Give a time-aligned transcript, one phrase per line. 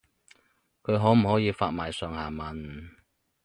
[0.81, 2.89] 佢可唔可以發埋上下文